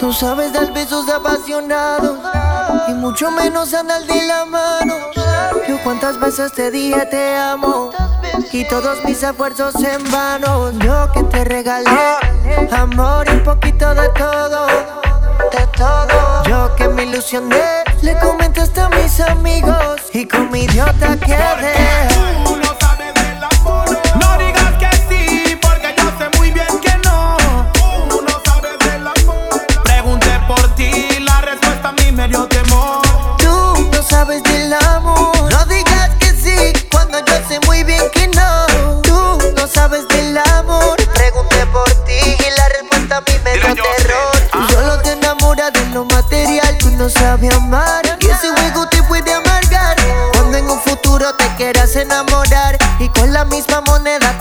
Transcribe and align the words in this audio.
No 0.00 0.12
sabes 0.12 0.52
dar 0.52 0.72
besos 0.72 1.08
apasionados 1.08 2.18
y 2.88 2.92
mucho 2.92 3.30
menos 3.30 3.74
andar 3.74 4.04
de 4.04 4.22
la 4.26 4.44
mano. 4.44 4.94
Yo 5.66 5.82
cuántas 5.82 6.20
veces 6.20 6.52
te 6.52 6.70
dije 6.70 7.06
te 7.06 7.36
amo 7.36 7.90
y 8.52 8.64
todos 8.68 9.02
mis 9.04 9.22
esfuerzos 9.22 9.74
en 9.76 10.08
vano. 10.12 10.70
Yo 10.78 11.10
que 11.12 11.24
te 11.24 11.44
regalé 11.44 11.90
amor 12.70 13.26
y 13.28 13.32
un 13.32 13.42
poquito 13.42 13.94
de 13.94 14.08
todo, 14.10 14.66
de 14.66 15.66
todo. 15.76 16.44
Yo 16.44 16.76
que 16.76 16.88
me 16.88 17.04
ilusioné, 17.04 17.82
le 18.02 18.16
comentaste 18.18 18.80
a 18.80 18.88
mis 18.90 19.18
amigos 19.20 20.02
y 20.12 20.26
con 20.26 20.50
mi 20.52 20.64
idiota 20.64 21.16
quedé. 21.18 22.45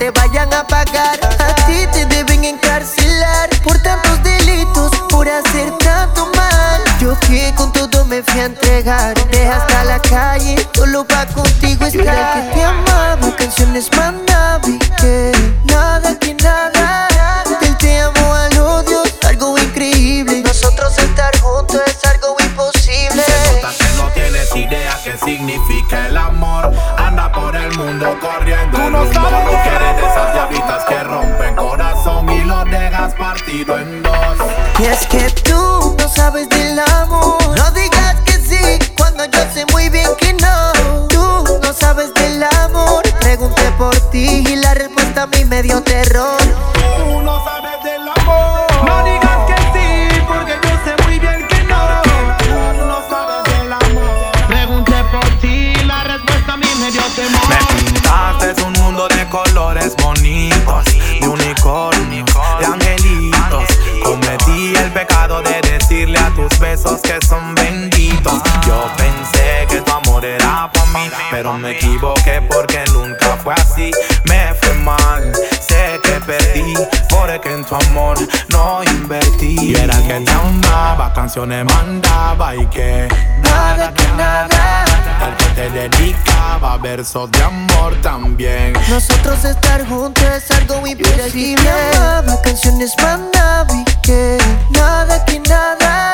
Te 0.05 0.11
vayan 0.11 0.53
a 0.53 0.63
pagar. 0.67 1.19
A 1.39 1.55
ti 1.65 1.87
te 1.91 2.05
deben 2.05 2.43
encarcelar 2.43 3.49
Por 3.63 3.77
tantos 3.79 4.21
delitos, 4.23 4.91
por 5.09 5.27
hacer 5.27 5.71
tanto 5.79 6.27
mal. 6.35 6.81
Yo 6.99 7.17
que 7.21 7.53
con 7.55 7.71
todo 7.71 8.05
me 8.05 8.21
fui 8.21 8.39
a 8.41 8.45
entregar 8.45 9.13
Deja 9.31 9.55
hasta 9.57 9.84
la 9.84 9.99
calle, 9.99 10.55
solo 10.75 11.05
pa' 11.05 11.25
contigo 11.27 11.85
estar. 11.85 12.34
Que 12.34 12.53
te 12.53 12.63
amaba, 12.63 13.35
canciones 13.35 13.89
mandaba 13.97 14.34
me 57.07 57.84
pintaste 57.84 58.63
un 58.63 58.73
mundo 58.73 59.07
de 59.07 59.29
colores 59.29 59.95
bonitos, 59.98 60.85
de 61.21 61.27
unicornios, 61.27 62.25
de 62.59 62.65
angelitos. 62.65 63.63
Cometí 64.03 64.73
el 64.75 64.91
pecado 64.91 65.44
de 65.44 65.62
decirle 65.62 66.17
a 66.17 66.31
tus 66.31 66.57
besos 66.57 67.01
que 67.01 67.23
son 67.23 67.53
benditos. 67.53 68.41
Yo 68.66 68.89
pensé 68.97 69.67
que 69.69 69.81
tu 69.81 69.91
amor 69.91 70.25
era 70.25 70.72
para 70.74 70.85
mí, 70.88 71.12
pero 71.30 71.53
me 71.53 71.72
equivoqué 71.72 72.41
porque 72.50 72.84
nunca 72.91 73.38
fue 73.44 73.53
así. 73.53 73.91
Me 74.24 74.56
fue 74.56 74.74
mal, 74.74 75.31
sé 75.62 76.00
que 76.01 76.19
perdí, 76.22 76.74
porque 77.07 77.53
en 77.53 77.63
tu 77.66 77.75
amor 77.75 78.18
no 78.50 78.84
invertí. 78.84 79.56
Y 79.62 79.75
era 79.75 79.96
que 80.01 80.22
te 80.22 80.31
amaba, 80.31 81.13
canciones 81.13 81.66
mandaba 81.66 82.56
y 82.56 82.66
que 82.66 83.07
versos 86.78 87.31
de 87.31 87.44
amor 87.44 87.96
también. 88.02 88.74
Nosotros 88.90 89.44
estar 89.46 89.86
juntos 89.88 90.24
es 90.24 90.52
algo 90.52 90.86
imposible. 90.86 91.69
Amaba, 91.96 92.41
canciones 92.41 92.94
mandaba 93.02 93.74
y 93.74 93.84
que 94.02 94.38
nada 94.72 95.24
que 95.25 95.40
nada. 95.40 96.13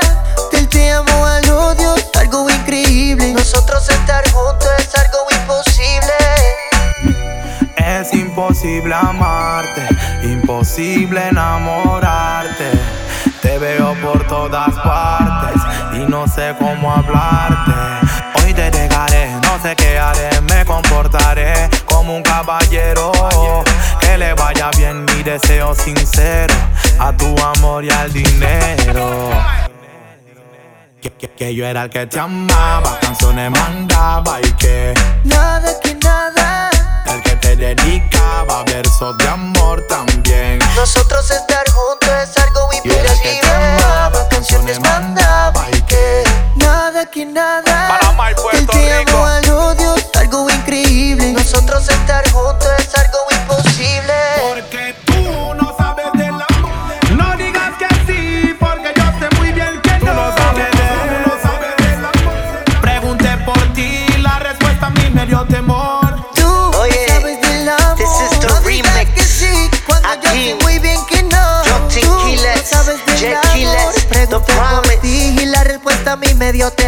Del 0.51 0.67
te 0.67 0.91
amo 0.91 1.25
al 1.25 1.49
odio, 1.49 1.95
algo 2.19 2.49
increíble. 2.49 3.33
Nosotros 3.33 3.87
estar 3.89 4.23
juntos 4.31 4.69
es 4.77 4.95
algo 4.95 5.17
imposible. 5.31 6.13
Es 7.77 8.13
imposible 8.13 8.95
amarte, 8.95 9.87
imposible 10.23 11.27
enamorarte. 11.27 12.71
Te 13.41 13.57
veo 13.57 13.95
por 14.01 14.25
todas 14.27 14.73
partes 14.83 15.61
y 15.93 16.09
no 16.09 16.27
sé 16.27 16.55
cómo 16.59 16.91
hablarte. 16.91 17.71
Hoy 18.43 18.53
te 18.53 18.69
dejaré, 18.71 19.31
no 19.43 19.61
sé 19.61 19.75
qué 19.75 19.99
haré, 19.99 20.29
como 21.85 22.15
un 22.15 22.23
caballero. 22.23 23.11
Que 23.99 24.17
le 24.17 24.33
vaya 24.33 24.69
bien 24.77 25.05
mi 25.05 25.23
deseo 25.23 25.75
sincero 25.75 26.53
a 26.99 27.11
tu 27.13 27.35
amor 27.43 27.83
y 27.83 27.89
al 27.89 28.11
dinero. 28.11 29.29
Que, 31.01 31.09
que, 31.11 31.29
que 31.29 31.55
yo 31.55 31.65
era 31.65 31.83
el 31.83 31.89
que 31.89 32.05
te 32.05 32.19
amaba, 32.19 32.99
canciones 32.99 33.49
mandaba 33.49 34.39
y 34.39 34.51
que 34.53 34.93
Nada 35.23 35.79
que 35.81 35.95
nada. 35.95 36.69
el 37.07 37.21
que 37.23 37.35
te 37.37 37.55
dedicaba 37.55 38.63
versos 38.65 39.17
de 39.17 39.27
amor 39.27 39.83
también. 39.89 40.40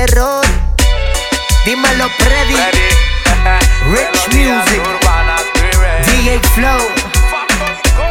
Terror. 0.05 0.43
Dímelo, 1.65 2.09
Freddy. 2.19 2.55
Rich 3.91 4.27
Music. 4.33 4.81
DJ 6.05 6.39
Flow. 6.55 6.79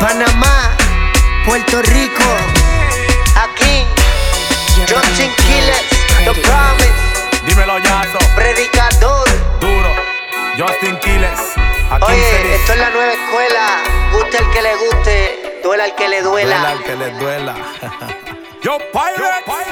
Panamá, 0.00 0.70
Puerto 1.44 1.82
Rico. 1.82 2.24
Aquí, 3.36 3.84
Justin 4.88 5.30
Quiles, 5.36 5.82
The 6.24 6.40
Promise, 6.40 6.92
Dímelo, 7.46 7.78
Yazo. 7.78 8.18
Predicador. 8.34 9.28
Duro. 9.60 9.90
Justin 10.58 10.96
Quiles. 10.98 11.40
Aquí 11.90 12.04
Oye, 12.06 12.54
esto 12.54 12.72
es 12.72 12.78
la 12.78 12.90
nueva 12.90 13.12
escuela. 13.12 13.82
Guste 14.12 14.38
al 14.38 14.50
que 14.50 14.62
le 14.62 14.76
guste, 14.76 15.60
duela 15.62 15.84
al 15.84 15.94
que 15.94 16.08
le 16.08 16.22
Duela 16.22 16.56
duela. 16.56 16.70
al 16.70 16.82
que 16.84 16.96
le 16.96 17.10
duela. 17.18 17.54
Yo, 18.62 18.78
pirate. 18.92 19.71